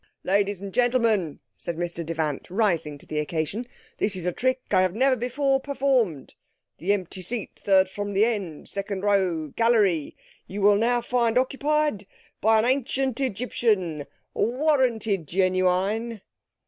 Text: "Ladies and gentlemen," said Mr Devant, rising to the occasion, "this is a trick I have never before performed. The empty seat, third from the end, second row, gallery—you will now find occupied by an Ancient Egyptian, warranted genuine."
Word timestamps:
"Ladies 0.23 0.59
and 0.61 0.73
gentlemen," 0.73 1.41
said 1.59 1.77
Mr 1.77 2.03
Devant, 2.03 2.49
rising 2.49 2.97
to 2.97 3.05
the 3.05 3.19
occasion, 3.19 3.67
"this 3.99 4.15
is 4.15 4.25
a 4.25 4.31
trick 4.31 4.59
I 4.71 4.81
have 4.81 4.95
never 4.95 5.15
before 5.15 5.59
performed. 5.59 6.33
The 6.79 6.91
empty 6.91 7.21
seat, 7.21 7.51
third 7.63 7.87
from 7.87 8.13
the 8.13 8.25
end, 8.25 8.67
second 8.67 9.03
row, 9.03 9.49
gallery—you 9.49 10.59
will 10.59 10.77
now 10.77 11.01
find 11.01 11.37
occupied 11.37 12.07
by 12.41 12.57
an 12.57 12.65
Ancient 12.65 13.19
Egyptian, 13.21 14.07
warranted 14.33 15.27
genuine." 15.27 16.21